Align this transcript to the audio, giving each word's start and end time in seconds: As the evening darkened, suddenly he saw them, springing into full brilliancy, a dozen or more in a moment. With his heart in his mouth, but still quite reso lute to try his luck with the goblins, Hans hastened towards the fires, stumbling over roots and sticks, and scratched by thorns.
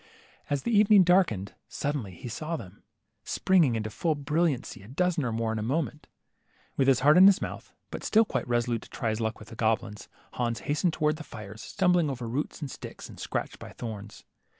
As 0.49 0.63
the 0.63 0.75
evening 0.75 1.03
darkened, 1.03 1.53
suddenly 1.67 2.15
he 2.15 2.27
saw 2.27 2.55
them, 2.55 2.81
springing 3.23 3.75
into 3.75 3.91
full 3.91 4.15
brilliancy, 4.15 4.81
a 4.81 4.87
dozen 4.87 5.23
or 5.23 5.31
more 5.31 5.51
in 5.51 5.59
a 5.59 5.61
moment. 5.61 6.07
With 6.75 6.87
his 6.87 7.01
heart 7.01 7.17
in 7.19 7.27
his 7.27 7.39
mouth, 7.39 7.71
but 7.91 8.03
still 8.03 8.25
quite 8.25 8.47
reso 8.47 8.69
lute 8.69 8.81
to 8.81 8.89
try 8.89 9.09
his 9.09 9.21
luck 9.21 9.37
with 9.37 9.49
the 9.49 9.55
goblins, 9.55 10.09
Hans 10.33 10.61
hastened 10.61 10.93
towards 10.93 11.17
the 11.19 11.23
fires, 11.23 11.61
stumbling 11.61 12.09
over 12.09 12.27
roots 12.27 12.61
and 12.61 12.71
sticks, 12.71 13.09
and 13.09 13.19
scratched 13.19 13.59
by 13.59 13.73
thorns. 13.73 14.23